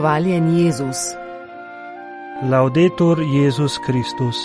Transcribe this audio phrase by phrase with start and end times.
[0.00, 0.96] Hvaljen Jezus.
[2.50, 4.36] Laudetur Jezus Kristus.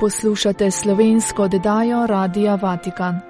[0.00, 3.20] Poslušate slovensko oddajo Radia Vatikan.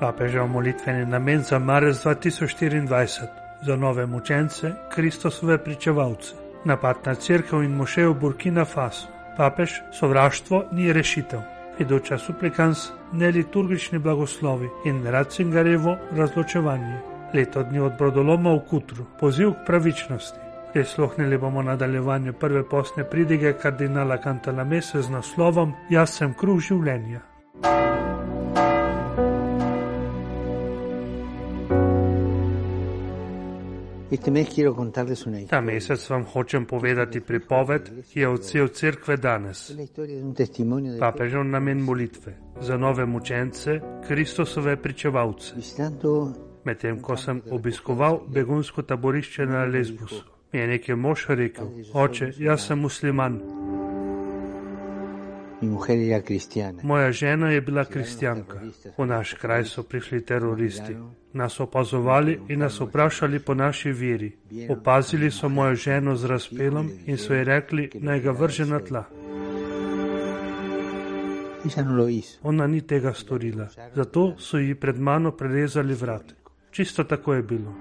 [0.00, 3.26] Papežev molitveni namen za marec 2024
[3.62, 6.34] za nove mučence, Kristusove pričevalce,
[6.64, 9.06] napad na crkvo in moše v Burkina Faso.
[9.36, 11.40] Papež, sovraštvo ni rešitev.
[11.76, 17.11] Fiduča suplikans, neliturgični blagoslovi in Ratzingarevo razločevanje.
[17.34, 20.38] Leto dni od brodoloma v Kutru, poziv k pravičnosti.
[20.72, 27.20] Prisluhnili bomo nadaljevanju prve posne pridige kardinala Cantalamese z naslovom Jaz sem kruh življenja.
[35.48, 39.70] Ta mesec vam hočem povedati pripoved, ki je odsev crkve danes.
[41.00, 45.54] Papežev namen molitve za nove mučence, Kristusove pričevalce.
[46.64, 52.66] Medtem ko sem obiskoval begunsko taborišče na Lesbusu, mi je nekaj mož rekel: Oče, jaz
[52.66, 53.40] sem musliman.
[56.82, 58.60] Moja žena je bila kristjanka.
[58.98, 60.96] V naš kraj so prišli teroristi.
[61.32, 64.32] Nas opazovali in nas vprašali po naši veri.
[64.68, 69.04] Opazili so mojo ženo z razpelom in so ji rekli, naj ga vrže na tla.
[72.42, 76.41] Ona ni tega storila, zato so ji pred mano prerezali vrat.
[76.72, 77.74] Čisto tako je bilo.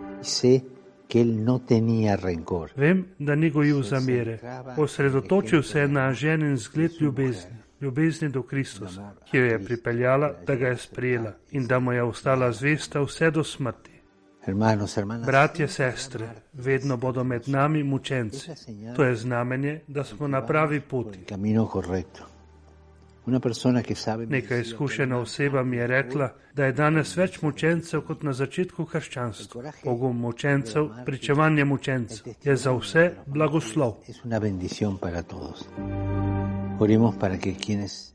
[2.75, 4.39] Vem, da ni gojil zamere.
[4.77, 10.55] Osredotočil se je na ženin zgled ljubezni ljubezni do Kristusa, ki jo je pripeljala, da
[10.55, 13.91] ga je sprejela in da mu je ostala zvesta vse do smrti.
[15.25, 18.51] Bratje, sestre, vedno bodo med nami mučenci.
[18.95, 21.19] To je znamenje, da smo na pravi poti.
[24.27, 29.71] Neka izkušena oseba mi je rekla, da je danes več mučencev kot na začetku krščanstva.
[29.83, 33.93] Pogum mučencev, pričevanje mučencev je za vse blagoslov.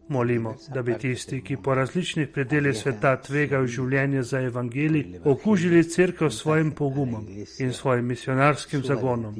[0.08, 6.30] Molimo, da bi tisti, ki po različnih predeljih sveta tvegajo življenje za evangelij, okužili crkvo
[6.30, 7.28] s svojim pogumom
[7.58, 9.34] in svojim misionarskim zagonom.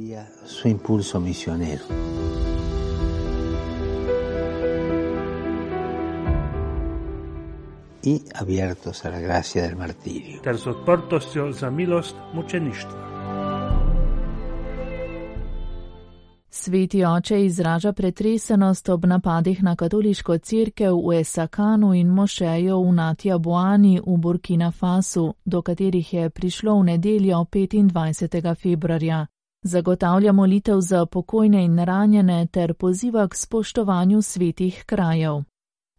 [8.07, 10.41] I abiertos a la gracia del martirio.
[10.41, 13.07] Ter z odprtostjo za milost mučeništva.
[16.51, 23.39] Sveti oče izraža pretresenost ob napadih na katoliško cerkev v Esakanu in mošejo v Natja
[23.39, 28.55] Boani v Burkina Fasu, do katerih je prišlo v nedeljo 25.
[28.63, 29.27] februarja.
[29.63, 35.43] Zagotavlja molitev za pokojne in ranjene ter poziva k spoštovanju svetih krajev.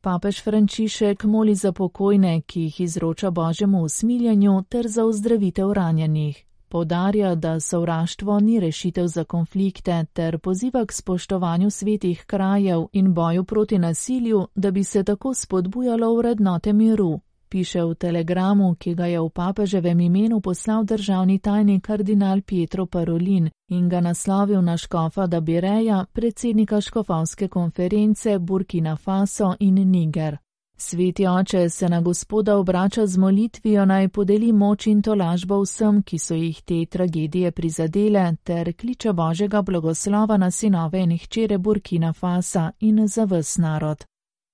[0.08, 6.46] Papež Frančišek moli za pokojne, ki jih izroča božjemu usmiljanju, ter za ozdravitev ranjenih.
[6.70, 13.44] Podarja, da sovraštvo ni rešitev za konflikte, ter poziva k spoštovanju svetih krajev in boju
[13.44, 17.20] proti nasilju, da bi se tako spodbujalo vrednote miru.
[17.50, 23.50] Piše v telegramu, ki ga je v papeževem imenu poslal državni tajnik kardinal Pietro Parolin
[23.70, 30.38] in ga naslovil na škofa Dabireja, predsednika škofovske konference Burkina Faso in Niger.
[30.80, 36.20] Sveti oče se na gospoda obrača z molitvijo naj podeli moč in tolažbo vsem, ki
[36.20, 42.72] so jih te tragedije prizadele, ter kliče Božjega blagoslova na sinove in hčere Burkina Fasa
[42.80, 44.06] in za ves narod.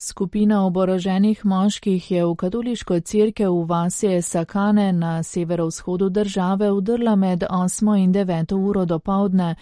[0.06, 7.44] Skupina oboroženih moških je v katoliško crkev v vasi Sakane na severovzhodu države udrla med
[7.50, 9.56] 8 in 9 uro do povdne,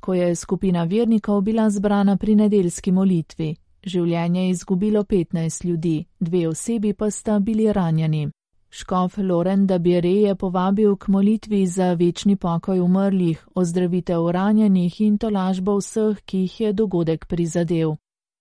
[0.00, 3.54] ko je skupina vernikov bila zbrana pri nedeljski molitvi.
[3.86, 8.30] Življenje je izgubilo 15 ljudi, dve osebi pa sta bili ranjeni.
[8.70, 15.76] Škof Loren Dabire je povabil k molitvi za večni pokoj umrlih, ozdravitev ranjenih in tolažbo
[15.76, 17.96] vseh, ki jih je dogodek prizadel.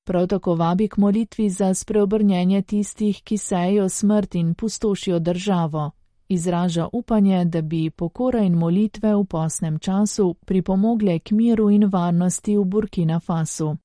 [0.06, 5.92] Prav tako vabi k molitvi za spreobrnjenje tistih, ki sejo smrt in pustošijo državo.
[6.30, 12.58] Izraža upanje, da bi pokora in molitve v posnem času pripomogle k miru in varnosti
[12.58, 13.76] v Burkina Fasu.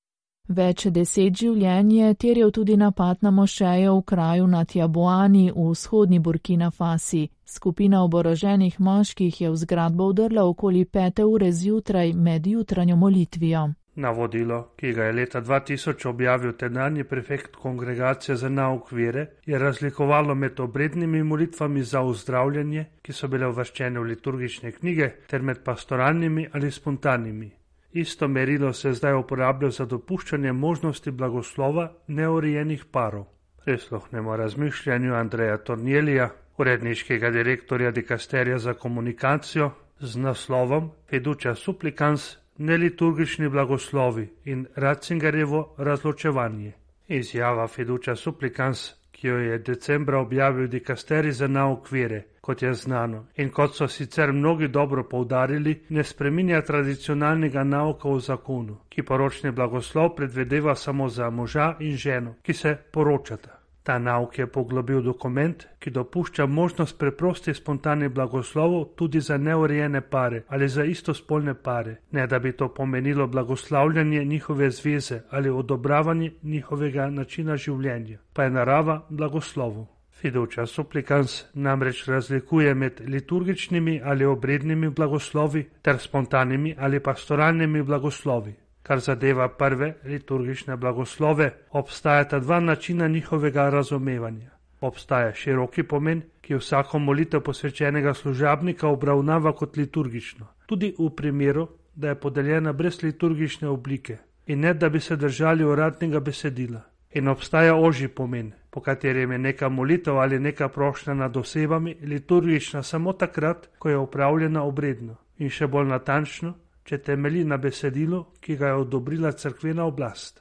[0.49, 6.19] Več deset življenj je terjal tudi napad na mošejo v kraju na Tjaboani v vzhodni
[6.19, 7.29] Burkina Fasi.
[7.45, 13.71] Skupina oboroženih moških je v zgradbo udrla okoli pete ure zjutraj med jutranjo molitvijo.
[14.01, 20.35] Navodilo, ki ga je leta 2000 objavil tenanji prefekt kongregacije za nauk vere, je razlikovalo
[20.35, 26.49] med obrednimi molitvami za uzdravljanje, ki so bile uvrščene v liturgične knjige, ter med pastoralnimi
[26.53, 27.51] ali spontanimi.
[27.93, 33.25] Isto merilo se zdaj uporablja za dopuščanje možnosti blagoslova neurejenih parov.
[33.65, 39.71] Prisluhnemo razmišljanju Andreja Tornjelija, uredniškega direktorja dikasterja za komunikacijo,
[40.01, 46.73] z naslovom Fiducia supplicans neliturgični blagoslovi in Ratzingerjevo razločevanje.
[47.09, 53.25] Izjava Fiducia supplicans, ki jo je decembra objavil dikasteri za nauk vere, kot je znano,
[53.37, 59.51] in kot so sicer mnogi dobro poudarili, ne spreminja tradicionalnega nauka v zakonu, ki poročni
[59.51, 63.60] blagoslov predvedeva samo za moža in ženo, ki se poročata.
[63.83, 70.43] Ta nauk je poglobil dokument, ki dopušča možnost preprostih spontanih blagoslovov tudi za neurejene pare
[70.49, 77.11] ali za istospolne pare, ne da bi to pomenilo blagoslavljanje njihove zveze ali odobravanje njihovega
[77.11, 79.87] načina življenja, pa je narava blagoslovov.
[80.21, 88.55] Fiduča supplicans namreč razlikuje med liturgičnimi ali obrednimi blagoslovi ter spontanimi ali pastoralnimi blagoslovi.
[88.83, 94.51] Kar zadeva prve liturgične blagoslove, obstajata dva načina njihovega razumevanja.
[94.81, 102.09] Obstaja široki pomen, ki vsako molitev posvečenega služabnika obravnava kot liturgično, tudi v primeru, da
[102.09, 106.81] je podeljena brez liturgične oblike in ne da bi se držali uradnega besedila.
[107.13, 112.83] In obstaja ožji pomen, po katerem je neka molitev ali neka prošnja nad osebami liturgična
[112.83, 116.55] samo takrat, ko je upravljena obredno in še bolj natančno,
[116.91, 120.41] če temelji na besedilu, ki ga je odobrila crkvena oblast.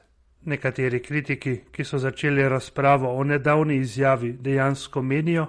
[0.50, 5.44] Nekateri kritiki, ki so začeli razpravo o nedavni izjavi, dejansko menijo,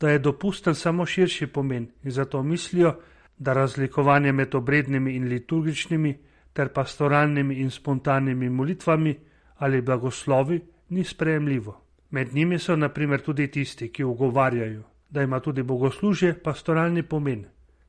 [0.00, 2.94] da je dopusten samo širši pomen in zato mislijo,
[3.38, 6.14] da razlikovanje med obrednimi in liturgičnimi
[6.52, 9.14] ter pastoralnimi in spontanimi molitvami
[9.58, 11.76] ali blagoslovi ni sprejemljivo.
[12.10, 17.44] Med njimi so naprimer tudi tisti, ki ugovarjajo, da ima tudi bogoslužje pastoralni pomen.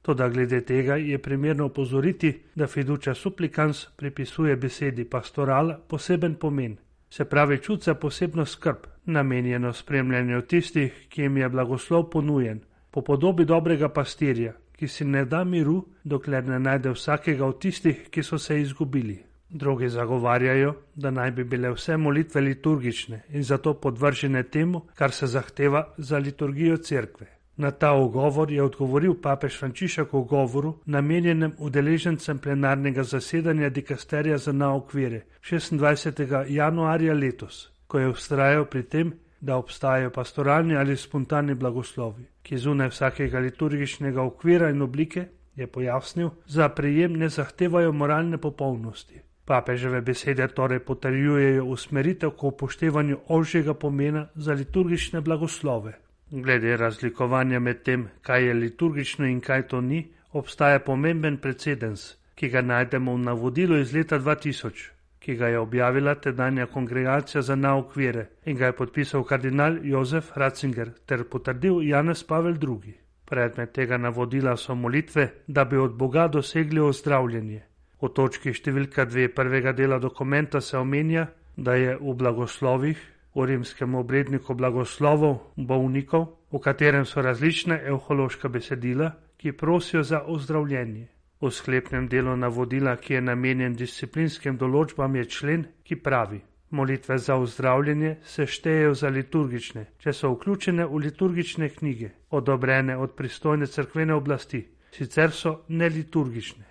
[0.09, 6.77] Toda glede tega je primerno opozoriti, da fiduča supplicans pripisuje besedi pastoral poseben pomen,
[7.09, 12.59] se pravi čut za posebno skrb, namenjeno spremljanju tistih, ki jim je blagoslov ponujen,
[12.91, 18.07] po podobi dobrega pastirja, ki si ne da miru, dokler ne najde vsakega od tistih,
[18.09, 19.23] ki so se izgubili.
[19.49, 25.27] Drugi zagovarjajo, da naj bi bile vse molitve liturgične in zato podvržene temu, kar se
[25.27, 27.38] zahteva za liturgijo cerkve.
[27.59, 34.51] Na ta ogovor je odgovoril papež Frančišek v govoru, namenjenem udeležencem plenarnega zasedanja dikasterija za
[34.51, 36.45] naukvire 26.
[36.47, 39.11] januarja letos, ko je ustrajal pri tem,
[39.41, 46.29] da obstajajo pastoralni ali spontani blagoslovi, ki zunaj vsakega liturgičnega okvira in oblike, je pojasnil,
[46.47, 49.19] za prejem ne zahtevajo moralne popolnosti.
[49.45, 55.99] Papeževe besede torej potrjujejo usmeritev k upoštevanju ožjega pomena za liturgične blagoslove.
[56.31, 62.03] Glede razlikovanja med tem, kaj je liturgično in kaj to ni, obstaja pomemben precedens,
[62.35, 64.83] ki ga najdemo v navodilu iz leta 2000,
[65.19, 70.93] ki ga je objavila tedanja kongregacija za naukvire in ga je podpisal kardinal Jozef Ratzinger
[71.05, 72.93] ter potrdil Janez Pavel II.
[73.25, 77.61] Predmet tega navodila so molitve, da bi od Boga dosegli ozdravljenje.
[78.01, 81.27] V točki številka dve prvega dela dokumenta se omenja,
[81.57, 82.97] da je v blagoslovih,
[83.35, 91.07] v rimskem obredniku blagoslovov bolnikov, v katerem so različne evhološka besedila, ki prosijo za ozdravljenje.
[91.41, 97.35] V sklepnem delu navodila, ki je namenjen disciplinskim določbam, je člen, ki pravi: Molitve za
[97.35, 104.13] ozdravljenje se štejejo za liturgične, če so vključene v liturgične knjige, odobrene od pristojne crkvene
[104.13, 106.68] oblasti, sicer so neliturgične.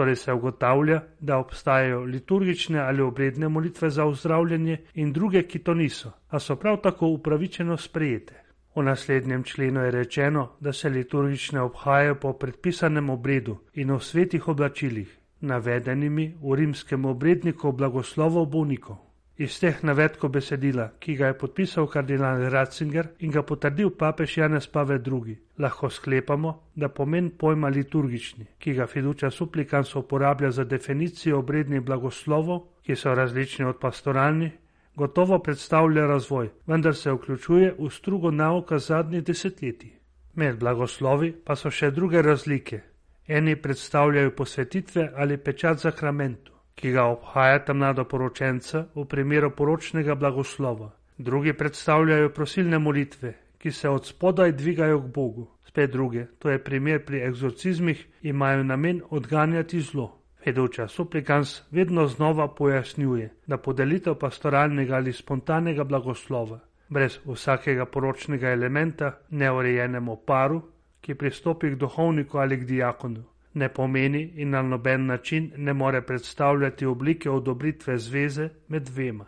[0.00, 5.74] Torej se ugotavlja, da obstajajo liturgične ali obredne molitve za ozdravljanje in druge, ki to
[5.74, 8.34] niso, a so prav tako upravičeno sprejete.
[8.76, 14.48] V naslednjem členu je rečeno, da se liturgične obhajajo po predpisanem obredu in v svetih
[14.48, 19.09] oblačilih, navedenimi v rimskem obredniku blagoslovov bolnikov.
[19.40, 24.66] Iz teh navedkov besedila, ki ga je podpisal kardinal Ratzinger in ga potrdil papež Janez
[24.68, 31.38] Pavel II, lahko sklepamo, da pomen pojma liturgični, ki ga fiduča supplikans uporablja za definicijo
[31.38, 34.52] obrednih blagoslovov, ki so različni od pastoralnih,
[34.96, 39.96] gotovo predstavlja razvoj, vendar se vključuje v strugo nauka zadnjih desetletij.
[40.34, 42.82] Med blagoslovi pa so še druge razlike.
[43.26, 50.90] Eni predstavljajo posvetitve ali pečat zakramentu ki ga obhajata mladoporočenca v primeru poročnega blagoslova.
[51.18, 55.48] Drugi predstavljajo prosilne molitve, ki se od spodaj dvigajo k Bogu.
[55.68, 60.16] Spet druge, to je primer pri egzorcizmih, imajo namen odganjati zlo.
[60.44, 66.58] Feduča supplikans vedno znova pojasnjuje, da podelitev pastoralnega ali spontanega blagoslova,
[66.88, 70.62] brez vsakega poročnega elementa, neurejenemu paru,
[71.00, 76.02] ki pristopi k duhovniku ali k diakonu, ne pomeni in na noben način ne more
[76.02, 79.24] predstavljati oblike odobritve zveze med dvema.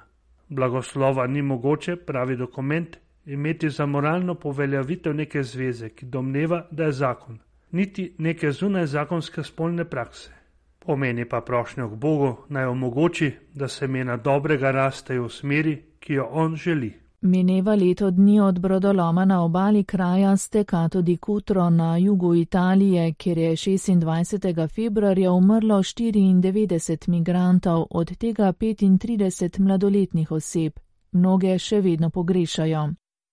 [0.48, 6.92] Blagoslova ni mogoče, pravi dokument, imeti za moralno poveljavitev neke zveze, ki domneva, da je
[6.92, 7.38] zakon.
[7.72, 10.30] niti neke zunaj zakonske spolne prakse.
[10.78, 16.14] Pomeni pa prošnjo k Bogu naj omogoči, da se mena dobrega rastejo v smeri, ki
[16.14, 16.92] jo on želi.
[17.24, 23.38] Mineva leto dni od brodoloma na obali kraja Stekato di Cutro na jugu Italije, kjer
[23.38, 24.68] je 26.
[24.68, 30.72] februarja umrlo 94 migrantov, od tega 35 mladoletnih oseb.
[31.12, 32.88] Mnoge še vedno pogrešajo.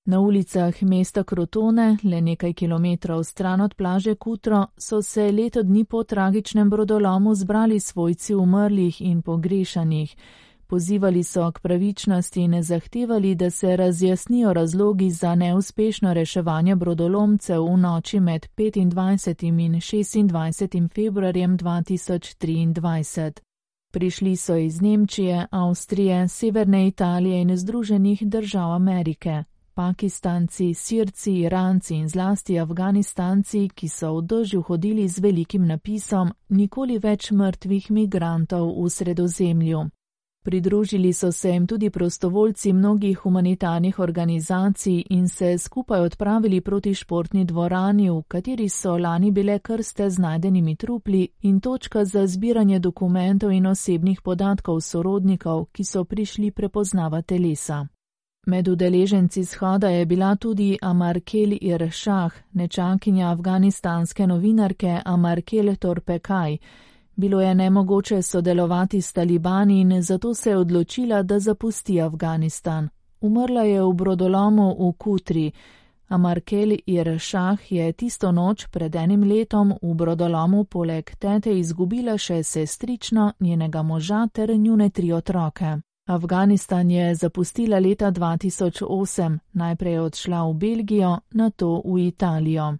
[0.05, 5.85] Na ulicah mesta Krotone, le nekaj kilometrov stran od plaže Kutro, so se leto dni
[5.85, 10.15] po tragičnem brodolomu zbrali svojci umrlih in pogrešanih.
[10.69, 17.77] Pozivali so k pravičnosti in zahtevali, da se razjasnijo razlogi za neuspešno reševanje brodolomcev v
[17.77, 19.47] noči med 25.
[19.47, 20.89] in 26.
[20.93, 23.31] februarjem 2023.
[23.91, 29.43] Prišli so iz Nemčije, Avstrije, Severne Italije in Združenih držav Amerike.
[29.73, 36.99] Pakistanci, Sirci, Iranci in zlasti Afganistanci, ki so v dožju hodili z velikim napisom: Nikoli
[36.99, 39.89] več mrtvih migrantov v sredozemlju.
[40.43, 47.45] Pridružili so se jim tudi prostovoljci mnogih humanitarnih organizacij in se skupaj odpravili proti športni
[47.45, 53.51] dvorani, v kateri so lani bile krste z najdenimi trupli in točka za zbiranje dokumentov
[53.51, 57.87] in osebnih podatkov sorodnikov, ki so prišli prepoznavati telesa.
[58.47, 66.57] Med udeleženci shoda je bila tudi Amarkel Iršah, nečakinja afganistanske novinarke Amarkel Torpekaj.
[67.19, 72.89] Bilo je nemogoče sodelovati s talibani in zato se je odločila, da zapusti Afganistan.
[73.21, 75.51] Umrla je v brodolomu v Kutri.
[76.07, 83.33] Amarkel Iršah je tisto noč pred enim letom v brodolomu poleg tete izgubila še sestrično
[83.39, 85.77] njenega moža ter njune tri otroke.
[86.07, 92.77] Afganistan je zapustila leta 2008, najprej odšla v Belgijo, nato v Italijo.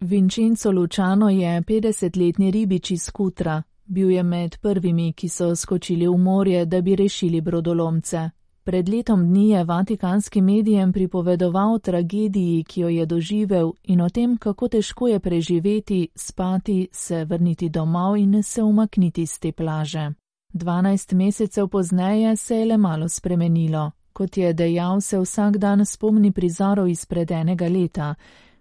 [0.00, 6.16] Vincenzo Lučano je 50-letni ribič iz Kutra, Bil je med prvimi, ki so skočili v
[6.16, 8.30] morje, da bi rešili brodolomce.
[8.64, 14.08] Pred letom dni je vatikanskim medijem pripovedoval o tragediji, ki jo je doživel in o
[14.08, 20.12] tem, kako težko je preživeti, spati, se vrniti domov in se umakniti z te plaže.
[20.52, 23.90] Dvanajst mesecev pozneje se je le malo spremenilo.
[24.12, 28.14] Kot je dejal, se vsak dan spomni prizorov izpred enega leta.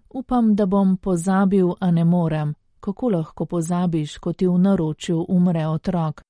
[0.09, 5.67] Upam, da bom pozabil, a ne morem kako lahko pozabiš, ko ti v naročju umre
[5.67, 6.21] otrok.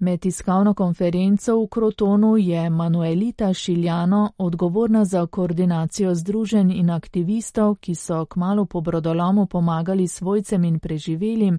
[0.00, 7.94] Med tiskovno konferenco v Krotonu je Manuelita Šiljano, odgovorna za koordinacijo združenj in aktivistov, ki
[7.94, 11.58] so kmalo po brodolomu pomagali svojcem in preživelim,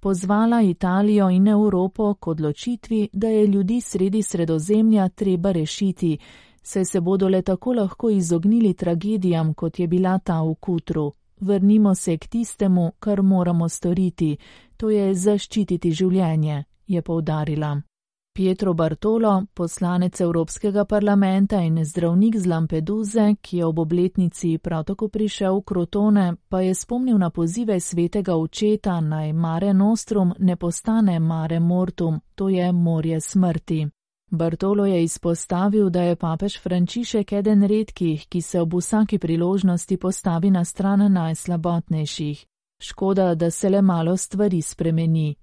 [0.00, 6.18] pozvala Italijo in Evropo k odločitvi, da je ljudi sredi sredozemlja treba rešiti,
[6.62, 11.12] saj se bodo le tako lahko izognili tragedijam, kot je bila ta v Kutru.
[11.40, 14.36] Vrnimo se k tistemu, kar moramo storiti,
[14.76, 17.76] to je zaščititi življenje, je povdarila.
[18.36, 25.08] Pietro Bartolo, poslanec Evropskega parlamenta in zdravnik z Lampeduze, ki je ob obletnici prav tako
[25.08, 31.18] prišel v Krotone, pa je spomnil na pozive svetega očeta naj Mare Nostrum ne postane
[31.18, 33.86] Mare Mortum, to je morje smrti.
[34.30, 40.50] Bartolo je izpostavil, da je papež Frančišek eden redkih, ki se ob vsaki priložnosti postavi
[40.50, 42.46] na stran najslabotnejših.
[42.82, 45.34] Škoda, da se le malo stvari spremeni.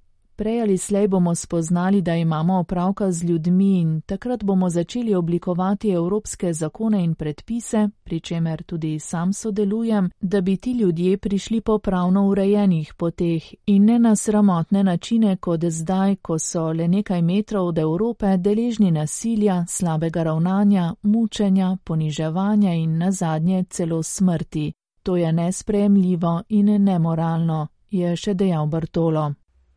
[0.43, 5.89] Prej ali slej bomo spoznali, da imamo opravka z ljudmi in takrat bomo začeli oblikovati
[5.89, 11.77] evropske zakone in predpise, pri čemer tudi sam sodelujem, da bi ti ljudje prišli po
[11.79, 17.67] pravno urejenih poteh in ne na sramotne načine, kot zdaj, ko so le nekaj metrov
[17.67, 24.73] od Evrope deležni nasilja, slabega ravnanja, mučenja, poniževanja in na zadnje celo smrti.
[25.03, 29.33] To je nespremljivo in nemoralno, je še dejal Bartolo.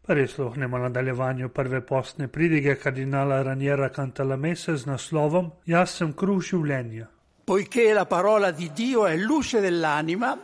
[0.06, 7.08] Prisluhnemo nadaljevanju prve postne pridige kardinala Raniera Cantalamese z naslovom Jaz sem kruh življenja.
[7.44, 10.38] Poiché la parola di Dio è luce dell'anima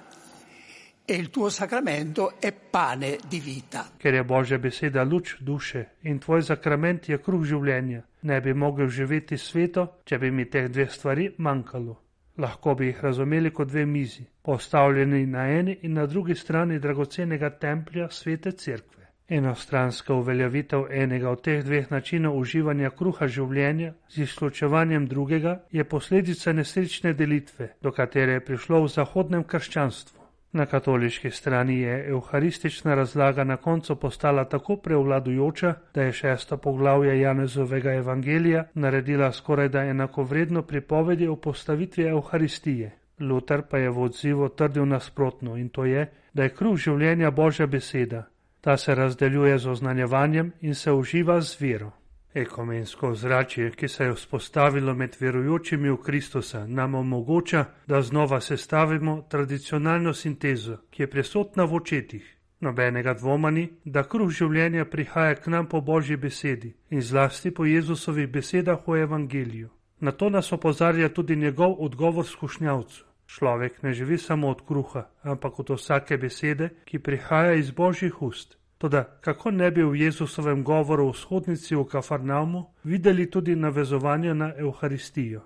[1.05, 3.87] e il tuo sacramento è pane di vita.
[3.99, 8.89] Ker je Božja beseda luč duše in tvoj sakrament je kruh življenja, ne bi mogel
[8.89, 11.95] živeti sveto, če bi mi teh dveh stvari manjkalo.
[12.39, 17.51] Lahko bi jih razumeli kot dve mizi, postavljeni na eni in na drugi strani dragocenega
[17.59, 19.02] templja svete cerkve.
[19.33, 26.53] Enostranska uveljavitev enega od teh dveh načinov uživanja kruha življenja z izključevanjem drugega je posledica
[26.53, 30.21] nesrečne delitve, do katere je prišlo v zahodnem krščanstvu.
[30.53, 37.21] Na katoliški strani je evharistična razlaga na koncu postala tako prevladujoča, da je šesto poglavje
[37.21, 42.91] Janezovega evangelija naredila skoraj da enakovredno pripovedi o postavitvi evharistije.
[43.21, 47.67] Luther pa je v odzivu trdil nasprotno in to je, da je kruh življenja Božja
[47.67, 48.25] beseda.
[48.65, 51.91] Ta se razdeljuje z oznanjevanjem in se uživa z vero.
[52.35, 59.27] Ekumensko ozračje, ki se je vzpostavilo med verujočimi v Kristusa, nam omogoča, da znova sestavimo
[59.29, 62.37] tradicionalno sintezo, ki je prisotna v očetih.
[62.61, 67.65] Nobenega dvoma ni, da kruh življenja prihaja k nam po Božji besedi in zlasti po
[67.65, 69.69] Jezusovih besedah v Evangeliju.
[70.01, 73.12] Na to nas opozarja tudi njegov odgovor skušnjavcu.
[73.33, 78.59] Človek ne živi samo od kruha, ampak od vsake besede, ki prihaja iz Božjih ust.
[78.79, 84.53] Toda kako ne bi v Jezusovem govoru v shodnici v Kafarnaumu videli tudi navezovanja na
[84.59, 85.41] Euharistijo?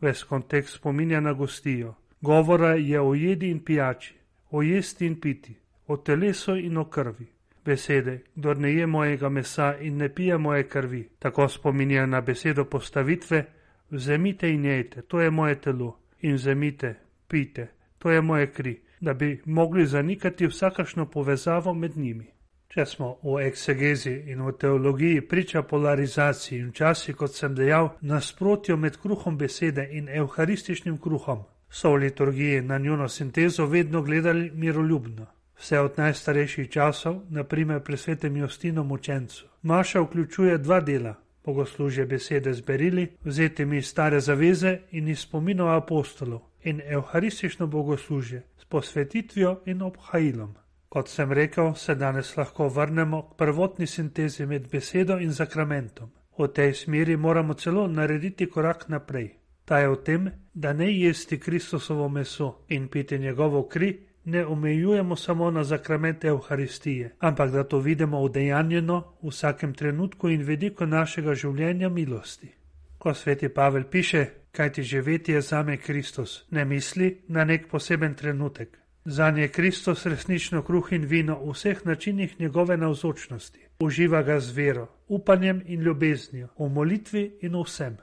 [0.00, 1.94] Ves kontekst spominja na gostijo.
[2.20, 4.14] Govora je o jedi in pijači,
[4.50, 7.26] o jesti in piti, o telesu in o krvi.
[7.64, 12.64] Besede, kdo ne je mojega mesa in ne pije moje krvi, tako spominja na besedo
[12.64, 13.44] postavitve,
[13.90, 16.94] vzemite in jejte, to je moje telo, in vzemite,
[17.34, 17.66] pite,
[17.98, 22.26] to je moje kri, da bi mogli zanikati vsakašno povezavo med njimi.
[22.68, 28.76] Če smo v eksegezi in v teologiji priča polarizaciji in včasih, kot sem dejal, nasprotju
[28.76, 35.26] med kruhom besede in evharističnim kruhom, so v liturgiji na njuno sintezo vedno gledali miroljubno.
[35.58, 39.46] Vse od najstarejših časov, naprimer pri svetem Justinu Mučencu.
[39.62, 45.76] Maša vključuje dva dela: bogoslužje besede z berili, vzetimi iz stare zaveze in iz spominov
[45.76, 50.54] apostolov, in evharistično bogoslužje s posvetitvijo in obhajilom.
[50.88, 56.10] Kot sem rekel, se danes lahko vrnemo k prvotni sintezi med besedo in zakramentom.
[56.38, 59.34] V tej smeri moramo celo narediti korak naprej.
[59.64, 65.16] Ta je v tem, da ne jesti Kristusovo meso in piti njegovo kri, ne omejujemo
[65.16, 71.34] samo na zakramente Euharistije, ampak da to vidimo vdejanjeno v vsakem trenutku in vediku našega
[71.34, 72.48] življenja milosti.
[72.98, 78.14] Ko sveti Pavel piše, kaj ti živeti je zame Kristus, ne misli na nek poseben
[78.14, 83.60] trenutek, Za nje je Kristus resnično kruh in vino v vseh načinih njegove navzočnosti.
[83.80, 87.96] Uživa ga z vero, upanjem in ljubeznijo, v molitvi in vsem.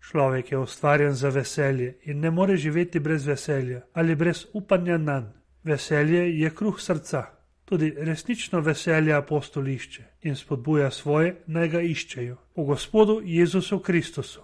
[0.00, 5.20] Človek je ustvarjen za veselje in ne more živeti brez veselja ali brez upanja na
[5.20, 5.37] nj.
[5.68, 7.26] Veselje je kruh srca,
[7.64, 12.36] tudi resnično veselje apostolišče in spodbuja svoje, naj ga iščejo.
[12.56, 14.40] V Gospodu Jezusu Kristusu.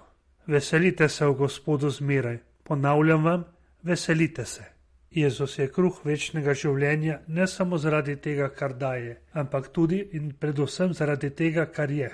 [0.46, 2.38] Veselite se v Gospodu zmeraj.
[2.64, 3.44] Ponavljam vam,
[3.82, 4.64] veselite se.
[5.10, 10.92] Jezus je kruh večnega življenja ne samo zaradi tega, kar daje, ampak tudi in predvsem
[10.92, 12.10] zaradi tega, kar je.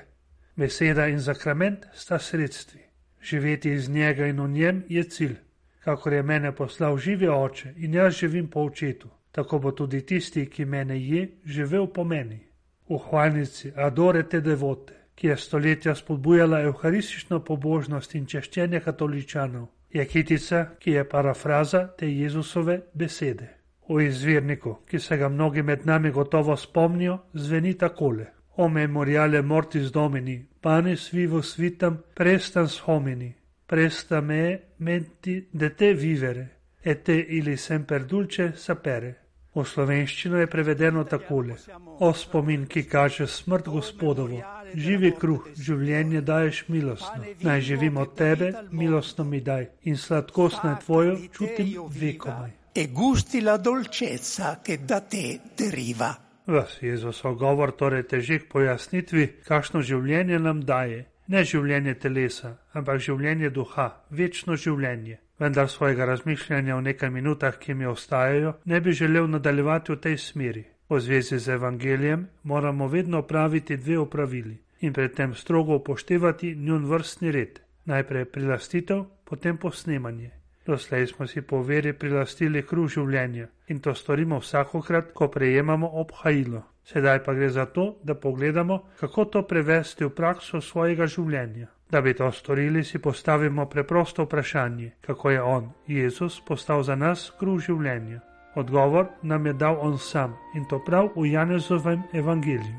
[0.57, 2.81] Beseda in zakrament sta sredstvi.
[3.23, 5.39] Živeti iz njega in v njem je cilj.
[5.85, 10.47] Kakor je mene poslal živi oče in jaz živim po očetu, tako bo tudi tisti,
[10.47, 12.41] ki mene je, živel po meni.
[12.89, 20.05] V hvalnici Adore te devote, ki je stoletja spodbujala evharistično pobožnost in češčenje katoličanov, je
[20.07, 23.49] kitica, ki je parafraza te Jezusove besede.
[23.89, 29.93] V izvirniku, ki se ga mnogi med nami gotovo spomnijo, zveni takole: O memoriale mortis
[29.93, 33.35] domini, panis vivus vitam, prestans homini,
[33.71, 36.47] presta me menti de te vivere,
[36.83, 39.13] et te ili semper dulce sapere.
[39.55, 41.57] V slovenščino je prevedeno takole:
[42.03, 44.41] O spomin, ki kaže smrt gospodovo,
[44.75, 47.23] živi kruh, življenje daješ milostno.
[47.47, 52.51] Naj živim od tebe, milostno mi daj in sladkost na tvojo čutim vekomaj.
[52.75, 56.15] E gusti la dolcezza che da te deriva.
[56.47, 61.10] Vas Jezusov govor torej teži k pojasnitvi, kakšno življenje nam daje.
[61.31, 67.75] Ne življenje telesa, ampak življenje duha, večno življenje vendar svojega razmišljanja v nekaj minutah, ki
[67.75, 70.65] mi ostajajo, ne bi želel nadaljevati v tej smeri.
[70.91, 77.33] V zvezi z evangelijem moramo vedno praviti dve opravili in predtem strogo upoštevati njun vrstni
[77.33, 77.61] red.
[77.85, 80.31] Najprej prilastitev, potem posnemanje.
[80.67, 86.63] Doslej smo si po veri prilastili kruh življenja in to storimo vsakokrat, ko prejemamo obhajilo.
[86.85, 91.69] Sedaj pa gre za to, da pogledamo, kako to prevesti v prakso svojega življenja.
[91.91, 97.33] Da bi to storili, si postavimo preprosto vprašanje, kako je On, Jezus, postal za nas
[97.39, 98.21] kruh življenja.
[98.55, 102.79] Odgovor nam je dal On sam in to prav v Janezovem evangeliju.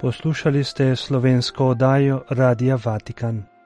[0.00, 3.57] Poslušali ste slovensko oddajo Radia Vatikan.